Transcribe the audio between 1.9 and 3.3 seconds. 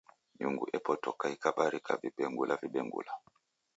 vibengula vibengula.